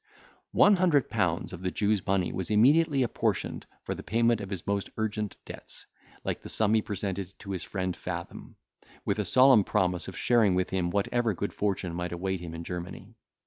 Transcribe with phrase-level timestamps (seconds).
[0.55, 4.65] One hundred pounds of the Jew's money was immediately appropriated for the payment of his
[4.65, 5.85] most urgent debts;
[6.23, 8.55] the like sum he presented to his friend Fathom,
[9.05, 12.63] with a solemn promise of sharing with him whatever good fortune might await him in
[12.63, 13.13] Germany.